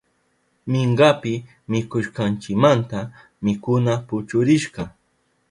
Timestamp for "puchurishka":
4.07-4.83